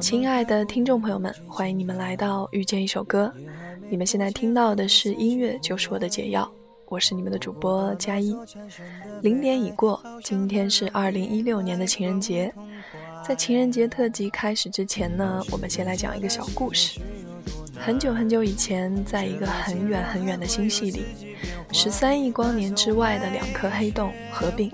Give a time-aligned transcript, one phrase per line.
[0.00, 3.32] 亲爱的听众朋友们，欢迎你们来到遇见一首歌。
[3.88, 6.50] 你们现在听到的是音乐就是我的解药，
[6.86, 8.36] 我是你们的主播佳一。
[9.22, 12.52] 零点已过，今天是二零一六年的情人节。
[13.26, 17.00] 在情人节特辑开始之前呢，我们先来讲一个小故事。
[17.82, 21.04] 很久很久以前，在一个很远很远的星系里，
[21.72, 24.70] 十三亿光年之外的两颗黑洞合并。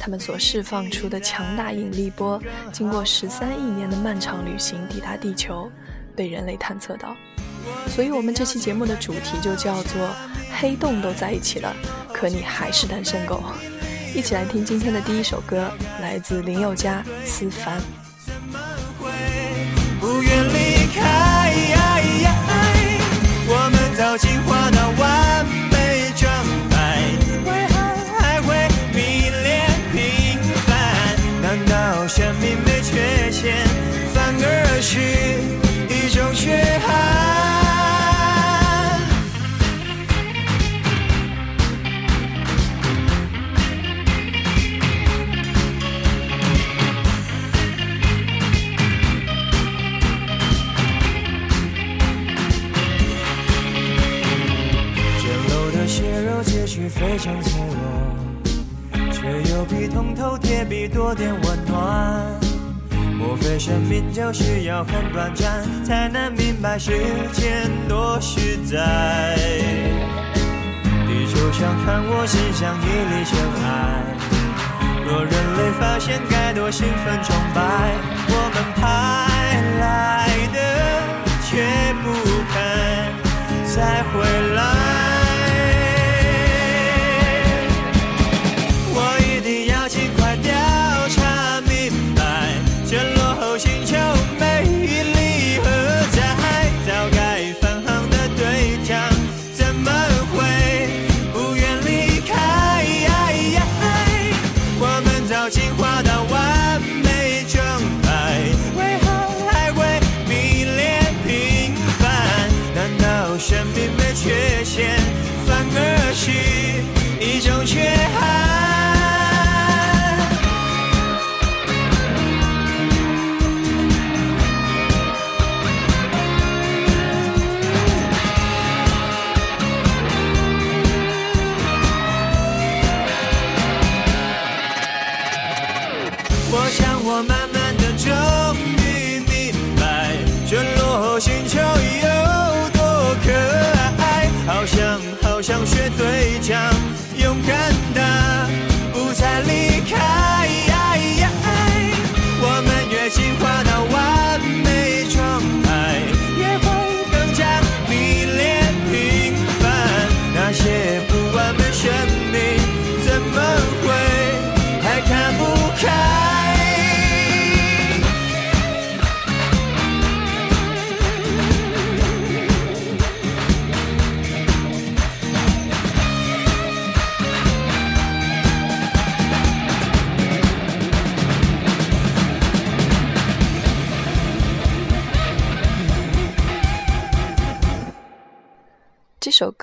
[0.00, 2.42] 它们所释放出的强大引力波，
[2.72, 5.70] 经过十三亿年的漫长旅行抵达地球，
[6.16, 7.16] 被人类探测到。
[7.86, 10.10] 所以，我们这期节目的主题就叫做
[10.58, 11.74] “黑洞都在一起了，
[12.12, 13.42] 可你还是单身狗”。
[14.14, 15.70] 一起来听今天的第一首歌，
[16.00, 17.80] 来自林宥嘉《思凡》。
[24.16, 26.30] 进化到完美状
[26.70, 27.02] 态，
[27.44, 27.74] 为何
[28.20, 30.72] 还会迷恋平凡？
[31.42, 33.66] 难道生命没缺陷，
[34.14, 35.00] 反而是
[35.92, 37.13] 一种缺憾？
[64.14, 66.92] 就需要很短暂，才能明白时
[67.32, 69.36] 间多实在？
[71.08, 73.66] 地球上看我身上一粒尘埃，
[75.04, 77.60] 若人类发现该多兴奋崇拜。
[78.28, 78.82] 我们派
[79.80, 80.58] 来的
[81.42, 82.06] 却不
[82.52, 82.54] 肯
[83.74, 84.14] 再回
[84.54, 84.93] 来。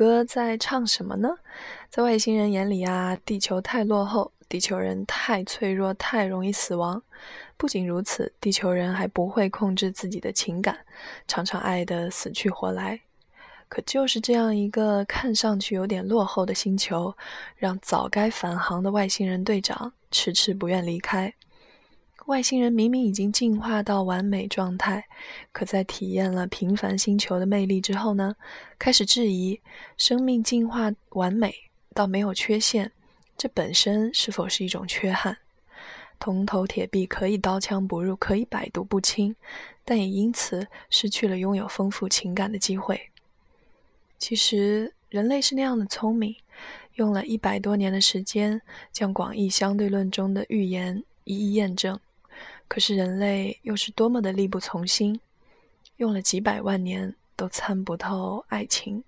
[0.01, 1.29] 歌在唱什么呢？
[1.88, 7.00] 在外星人眼里啊，地球太落后，地球人太脆弱，太容易死亡。
[7.56, 10.75] 不仅如此，地球人还不会控制自己的情感，
[11.28, 13.00] 常常爱得死去活来。
[13.69, 17.16] 可就是这样一个看上去有点落后的星球，
[17.56, 21.31] 让早该返航的外星人队长迟迟不愿离开。
[22.28, 25.06] 外星人明明已经进化到完美状态，
[25.52, 28.36] 可在体验了平凡星球的魅力之后呢，
[28.78, 29.60] 开始质疑
[29.98, 31.54] 生命进化完美
[31.94, 32.92] 到没有缺陷，
[33.36, 35.38] 这本身是否是一种缺憾？
[36.19, 39.36] 铜头铁臂可以刀枪不入，可以百毒不侵，
[39.84, 43.10] 但也因此失去了拥有丰富情感的机会。
[44.19, 46.36] 其实人类是那样的聪明，
[46.94, 48.62] 用了一百多年的时间，
[48.92, 52.00] 将广义相对论中的预言一一验证。
[52.71, 55.19] 可是人类又是多么的力不从心，
[55.97, 59.03] 用了几百万年都参不透爱情，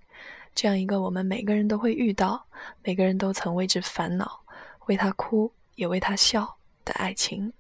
[0.54, 2.45] 这样一个我们每个人都会遇到，
[2.83, 4.42] 每个人都曾为之烦恼，
[4.88, 7.54] 为他哭也为他笑的爱情。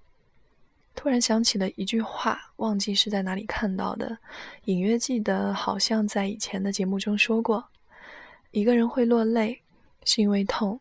[0.93, 4.17] 突然想起了一句话，忘记是在哪里看到的，
[4.65, 7.63] 隐约记得好像在以前的节目中说过：
[8.51, 9.61] 一个人会落泪，
[10.03, 10.77] 是因为痛；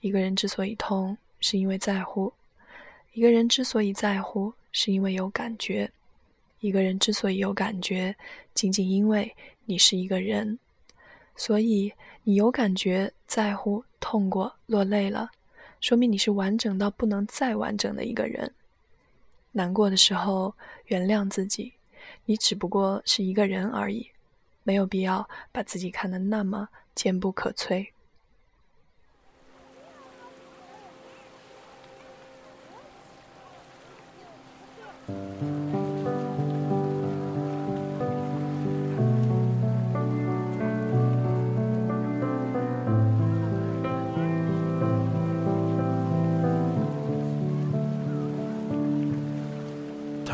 [0.00, 2.32] 一个人之所以痛，是因为在乎；
[3.16, 5.88] 一个人之所以在乎，是因为有感觉；
[6.60, 8.14] 一个人之所以有感觉，
[8.52, 9.34] 仅仅因为
[9.64, 10.58] 你是一个人。
[11.34, 11.90] 所以，
[12.24, 15.30] 你有感觉、在乎、痛过、落泪了，
[15.80, 18.52] 说明你是完整到不能再完整的一个人。
[19.52, 20.52] 难过的时候，
[20.88, 21.72] 原谅自己，
[22.26, 24.06] 你只不过是一个人而已，
[24.62, 27.88] 没有必要把自己看得那么坚不可摧。
[35.08, 35.12] 他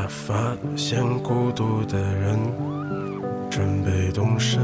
[0.08, 2.38] 发现孤独的人
[3.50, 4.58] 准备动身，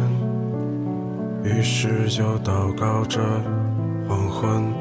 [1.44, 3.20] 于是就祷告着
[4.08, 4.72] 黄昏，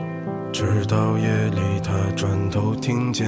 [0.53, 3.27] 直到夜里他转头听见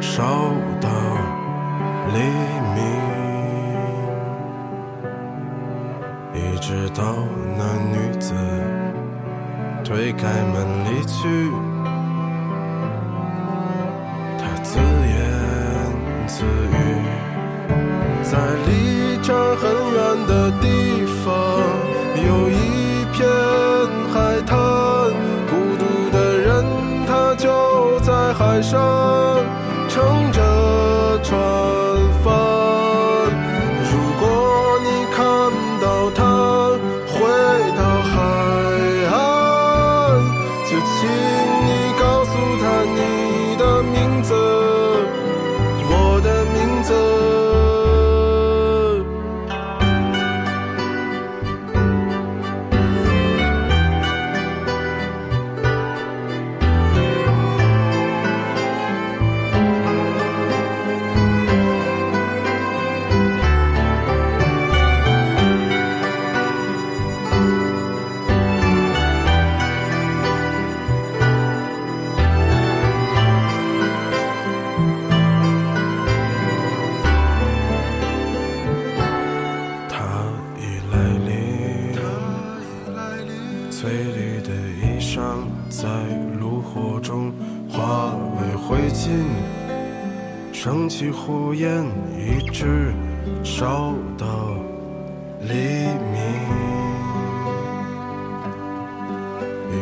[0.00, 0.24] 烧
[0.80, 0.88] 到
[2.14, 2.18] 黎
[2.74, 2.78] 明，
[6.34, 7.04] 一直到
[7.56, 8.34] 那女子
[9.84, 11.50] 推开门离去，
[14.38, 14.80] 她自言。
[16.26, 16.46] 自语，
[18.22, 19.62] 在离这儿很
[19.92, 19.98] 远
[20.28, 20.64] 的地
[21.24, 21.28] 方，
[22.24, 23.18] 有一片
[24.12, 24.14] 海
[24.46, 24.56] 滩。
[25.50, 25.82] 孤独
[26.12, 26.64] 的人，
[27.04, 28.78] 他就在海上，
[29.90, 31.79] 撑着船。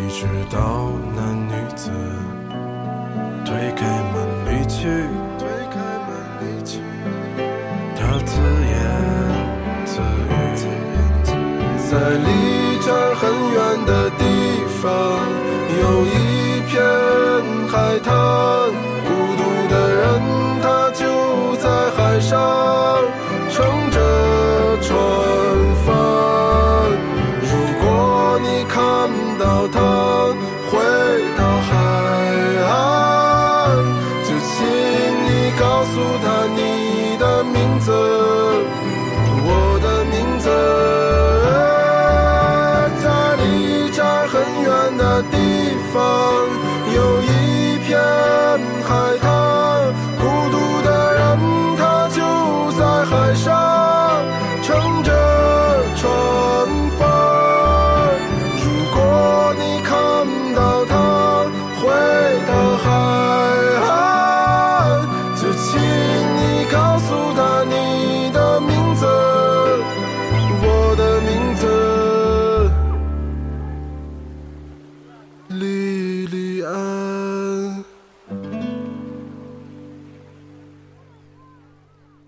[0.09, 1.91] 直到那女子
[3.45, 4.17] 推开门
[4.47, 4.79] 离去。
[5.39, 5.77] 推开
[6.07, 6.11] 门
[6.41, 6.81] 离去，
[7.97, 8.33] 她自
[8.67, 8.75] 言
[9.85, 9.93] 自
[10.29, 10.33] 语，
[11.91, 12.29] 在离
[12.81, 13.23] 这儿很
[13.55, 14.23] 远的地
[14.83, 14.87] 方，
[36.47, 38.28] 你的名字，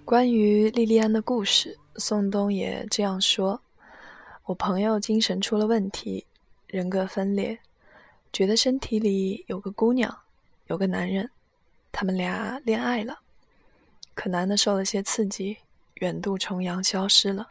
[0.05, 3.61] 关于莉莉安的故事，宋冬野这样说
[4.45, 6.27] ：“我朋友精神出了问题，
[6.67, 7.59] 人格分裂，
[8.33, 10.13] 觉得身体里有个姑娘，
[10.67, 11.31] 有个男人，
[11.93, 13.21] 他们俩恋爱了。
[14.15, 15.57] 可男的受了些刺激，
[15.95, 17.49] 远渡重洋消失了。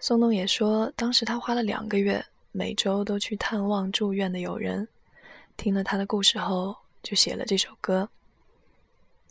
[0.00, 4.88] 宋冬野说，当时他花了两个月，每周都去探望住院的友人。
[5.56, 8.08] 听了他的故事后，就写了这首歌。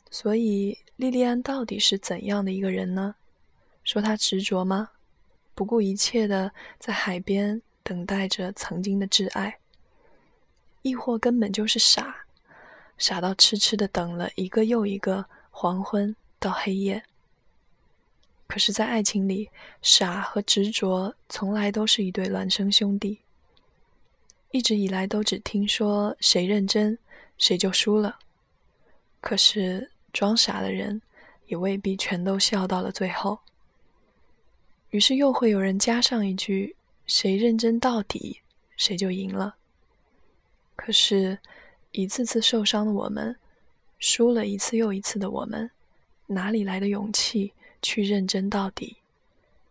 [0.10, 3.16] 所以，莉莉安到底是怎样的一个人呢？
[3.84, 4.90] 说她执着吗？
[5.56, 9.58] 不顾一切的在海边等待着曾经的挚爱，
[10.82, 12.26] 亦或根本就是傻，
[12.98, 17.04] 傻到痴痴的等了一个又一个黄昏到黑夜。
[18.48, 19.50] 可是，在爱情里，
[19.82, 23.20] 傻和执着从来都是一对孪生兄弟。
[24.54, 26.96] 一直以来都只听说谁认真，
[27.40, 28.20] 谁就输了。
[29.20, 31.02] 可是装傻的人，
[31.48, 33.40] 也未必全都笑到了最后。
[34.92, 36.76] 于是又会有人加上一句
[37.08, 38.42] ：“谁认真到底，
[38.78, 39.56] 谁就赢了。”
[40.78, 41.40] 可是，
[41.90, 43.36] 一次次受伤的我们，
[43.98, 45.72] 输了一次又一次的我们，
[46.28, 48.98] 哪里来的勇气去认真到底？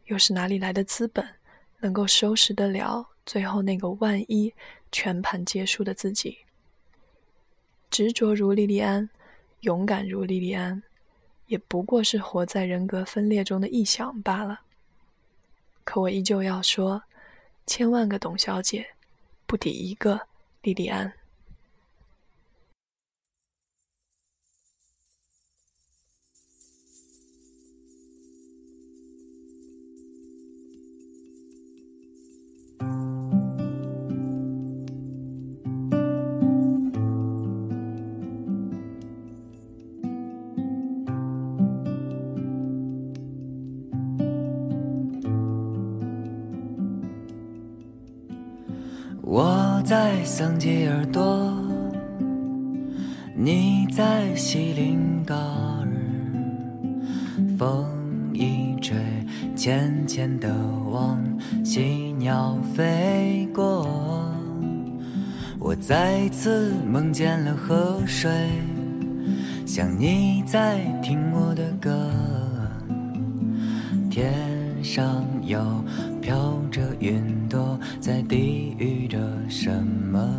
[0.07, 1.25] 又是哪里来的资本，
[1.79, 4.53] 能够收拾得了最后那个万一
[4.91, 6.39] 全盘皆输的自己？
[7.91, 9.09] 执着如莉莉安，
[9.61, 10.83] 勇敢如莉莉安，
[11.47, 14.63] 也不过是活在人格分裂中的臆想罢了。
[15.85, 17.03] 可我依旧要说，
[17.67, 18.95] 千万个董小姐，
[19.47, 20.29] 不抵一个
[20.63, 21.13] 莉莉安。
[50.25, 51.53] 桑吉尔多，
[53.35, 55.87] 你在锡林高尔，
[57.59, 57.87] 风
[58.33, 58.97] 一吹，
[59.57, 60.55] 浅浅的
[60.91, 61.21] 往
[61.65, 63.87] 西鸟飞过。
[65.59, 68.31] 我再次梦见了河水，
[69.67, 72.11] 像你在听我的歌，
[74.09, 74.33] 天
[74.83, 75.61] 上有。
[76.23, 80.39] 飘着云朵，在低语着什么？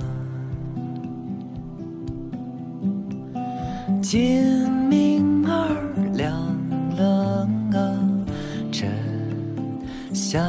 [4.01, 6.31] 今明儿亮
[6.95, 7.99] 了啊，
[8.71, 8.89] 真
[10.13, 10.41] 想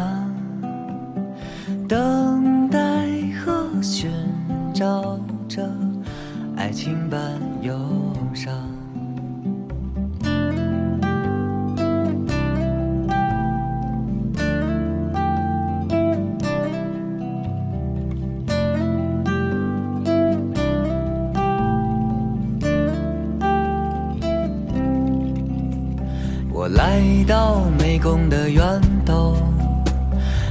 [26.74, 29.36] 来到湄公的源头，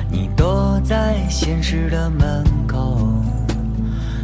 [0.10, 2.98] 你躲在现实的门口。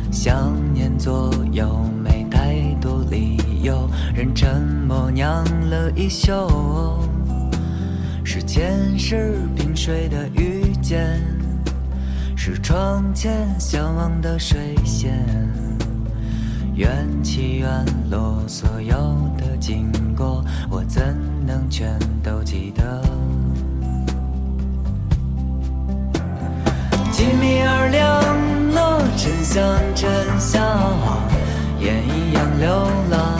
[0.09, 6.31] 想念左右，没太多理由，人沉默酿了一宿。
[8.23, 11.21] 是前世萍水的遇见，
[12.33, 15.11] 是窗前向往的水仙。
[16.75, 18.95] 缘起缘落，所有
[19.37, 20.38] 的经过，
[21.79, 23.01] 全都记得？
[27.09, 28.21] 今明儿亮
[28.74, 29.63] 了，真想
[29.95, 30.62] 真想，
[31.79, 32.67] 雁一样流
[33.09, 33.39] 浪，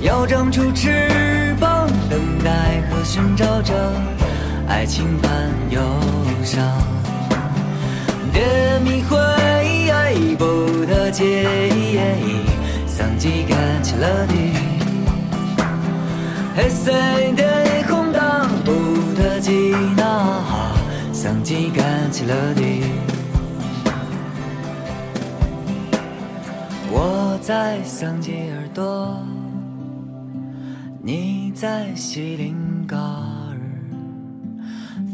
[0.00, 3.74] 要长出翅膀，等待和寻找着
[4.66, 5.30] 爱情般
[5.68, 5.78] 忧
[6.42, 6.66] 伤，
[8.32, 9.18] 别迷回
[10.38, 10.70] 不。
[11.12, 11.24] 记
[11.74, 11.98] 忆，
[12.86, 14.69] 桑吉干起了地，
[16.62, 18.70] 黑色的空荡不
[19.18, 20.74] 得吉那哈，
[21.10, 22.82] 桑吉干起了地。
[26.90, 29.16] 我在桑吉耳朵，
[31.02, 32.54] 你在西林
[32.86, 33.56] 高尔，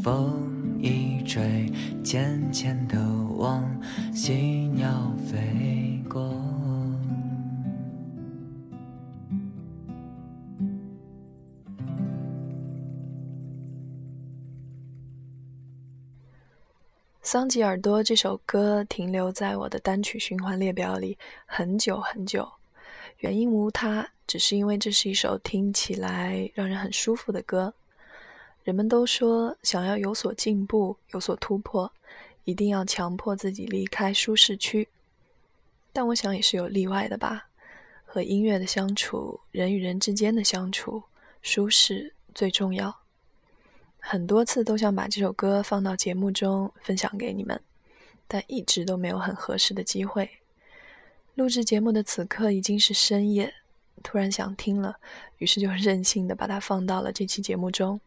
[0.02, 0.34] 风
[0.80, 1.72] 一吹，
[2.02, 2.98] 浅浅的
[3.36, 3.64] 往
[4.12, 4.88] 西鸟
[5.24, 6.45] 飞过。
[17.26, 22.49] 桑吉尔多这首歌停留在我的单曲循环列表里很久很久，
[23.18, 27.75] 原因无他，只是因为这是一首听起来让人很舒服的歌。
[28.62, 31.92] 人们都说，想要有所进步、有所突破，
[32.45, 34.87] 一定要强迫自己离开舒适区。
[35.92, 37.49] 但我想也是有例外的吧。
[38.04, 41.02] 和音乐的相处，人与人之间的相处，
[41.42, 42.97] 舒适最重要。
[44.08, 47.60] 很多次都想把这首歌放到节目中分享给你们，
[48.28, 50.30] 但一直都没有很合适的机会。
[51.34, 53.52] 录制节目的此刻已经是深夜，
[54.04, 54.96] 突然想听了，
[55.38, 58.00] 于是就任性的把它放到了这期节目中。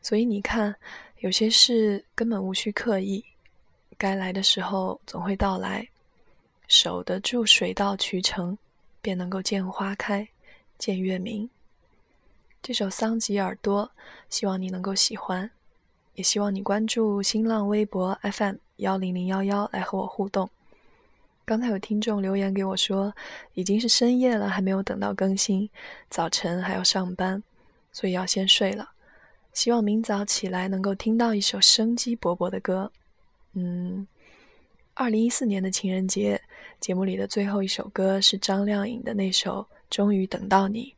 [0.00, 0.72] 所以你看，
[1.18, 3.24] 有些事根本无需刻意，
[3.98, 5.84] 该来的时候总会到来。
[6.68, 8.56] 守得住水到渠成，
[9.00, 10.28] 便能够见花开，
[10.78, 11.50] 见月明。
[12.62, 13.84] 这首《桑吉耳朵》，
[14.30, 15.50] 希望你能够喜欢，
[16.14, 20.48] 也希望你关注新浪微博 FM 幺零零幺幺来和我互动。
[21.44, 23.12] 刚才有听众留言给我说，
[23.54, 25.68] 已经是深夜了，还没有等到更新，
[26.08, 27.42] 早晨还要上班，
[27.90, 28.92] 所以要先睡了。
[29.52, 32.92] 希望明早起来能够听到一首生机勃勃的歌。
[33.54, 34.06] 嗯，
[34.94, 36.40] 二零一四年的情人节
[36.78, 40.94] 节目里的最后一首歌是张靓颖的那首《终于等到你》。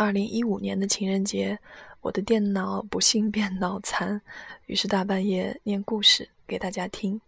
[0.00, 1.58] 二零一五年的情人节，
[2.00, 4.18] 我的电脑不幸变脑残，
[4.64, 7.20] 于是大半夜念故事给大家听。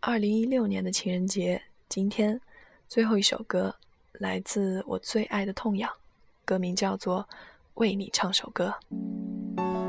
[0.00, 2.40] 二零一六年的情人节，今天
[2.88, 3.74] 最后一首歌
[4.14, 5.90] 来自我最爱的痛痒，
[6.46, 7.20] 歌名叫做
[7.74, 8.74] 《为你唱首歌》。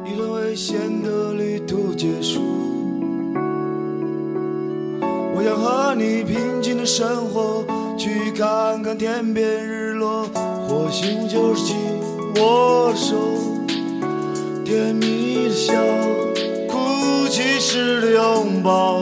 [0.06, 2.42] 一段危险的旅途结束，
[5.34, 7.66] 我想和你平静的生活，
[7.98, 10.30] 去看看天边日落，
[10.92, 11.76] 幸福就是紧
[12.38, 13.16] 握手，
[14.66, 15.74] 甜蜜的笑，
[16.68, 19.00] 哭泣时的拥抱。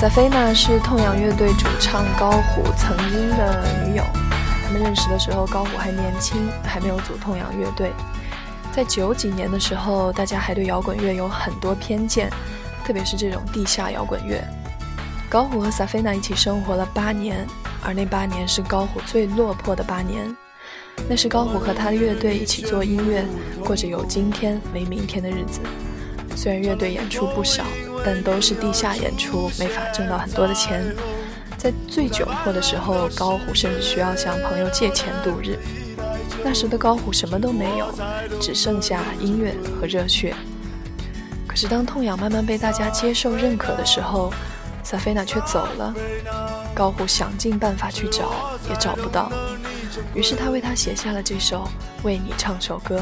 [0.00, 4.04] 萨菲娜是痛仰乐队主唱高虎曾经的女友，
[4.64, 7.90] 他们认识的时候高虎还年轻，还没有组痛仰乐队。
[8.70, 12.30] 在九几年的时候，大家还对摇滚乐有很多偏见，
[12.84, 14.40] 特别是这种地下摇滚乐。
[15.28, 17.44] 高虎和萨菲娜一起生活了八年。
[17.82, 20.32] 而那八年是高虎最落魄的八年，
[21.08, 23.24] 那是高虎和他的乐队一起做音乐，
[23.64, 25.60] 过着有今天没明天的日子。
[26.36, 27.64] 虽然乐队演出不少，
[28.04, 30.94] 但都是地下演出，没法挣到很多的钱。
[31.56, 35.58] 在最窘迫的时候，高虎甚至需要向朋友借钱度日。
[36.44, 37.92] 那时的高虎什么都没有，
[38.40, 40.34] 只剩下音乐和热血。
[41.46, 44.32] 可是当痛痒慢慢被大家接受认可的时候，
[44.84, 45.92] 萨菲娜却走了。
[46.74, 49.32] 高虎想尽办法去找，也找不到。
[50.14, 51.64] 于是他为他写下了这首
[52.02, 53.00] 《为你唱首歌》。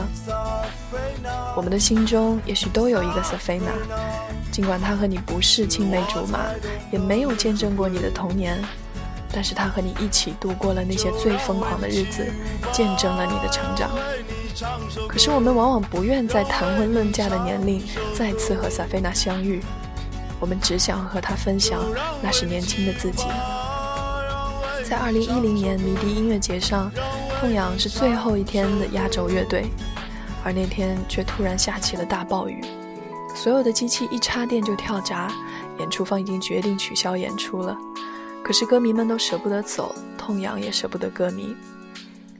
[1.56, 3.72] 我们的心中也许都有一个萨菲娜，
[4.50, 6.40] 尽管他和你不是青梅竹马，
[6.90, 8.62] 也没有见证过你的童年，
[9.32, 12.26] 但是他和你一起度过了那些最疯狂的日子，
[12.72, 13.90] 见证了你的成长。
[15.08, 17.82] 可是我们往往不愿在谈婚论嫁的年龄
[18.14, 19.62] 再次和萨菲娜相遇，
[20.40, 21.80] 我们只想和他分享
[22.22, 23.24] 那时年轻的自己。
[24.88, 26.88] 在二零一零年迷笛音乐节上，
[27.40, 29.66] 痛仰是最后一天的压轴乐队，
[30.44, 32.60] 而那天却突然下起了大暴雨，
[33.34, 35.28] 所有的机器一插电就跳闸，
[35.80, 37.76] 演出方已经决定取消演出了。
[38.44, 41.56] 可是歌迷们都舍不得走，痛仰也舍不得歌迷。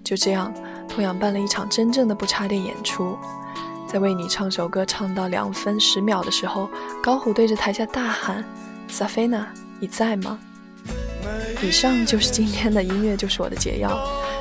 [0.04, 0.54] 就这样，
[0.88, 3.18] 痛仰办了一场真正的不插电演出，
[3.88, 6.70] 在为你唱首歌唱到两分十秒的时候，
[7.02, 8.44] 高虎对着台下大喊
[8.86, 10.38] ：“萨菲娜，你在吗？”
[11.62, 13.98] 以上就是今天的音乐，就是我的解药，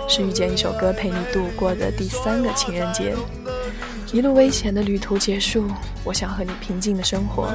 [0.07, 3.15] 是遇见一首歌陪你度过的第三个情人节。
[4.11, 5.67] 一路危险的旅途结束，
[6.03, 7.49] 我想和你平静的生活。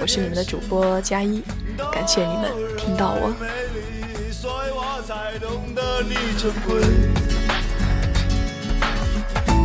[0.00, 1.42] 我是你们的主播佳一，
[1.92, 3.32] 感谢你们听到我。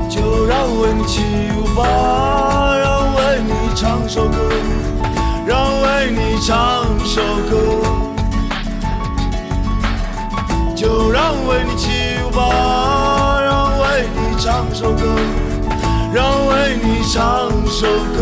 [0.10, 1.22] 就让为你起
[1.56, 4.50] 舞吧，让为你唱首歌，
[5.46, 7.87] 让为你唱首歌。
[11.18, 11.90] 让为你起
[12.24, 15.16] 舞吧，让为你唱首歌，
[16.14, 18.20] 让为你唱首歌。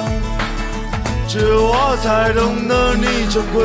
[1.28, 3.62] 只有我才懂得你珍贵。